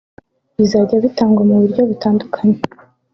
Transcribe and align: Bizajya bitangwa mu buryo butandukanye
Bizajya 0.57 0.97
bitangwa 1.05 1.41
mu 1.49 1.55
buryo 1.61 1.81
butandukanye 1.89 2.57